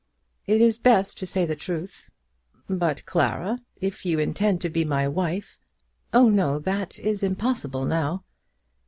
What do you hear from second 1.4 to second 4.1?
the truth." "But, Clara, if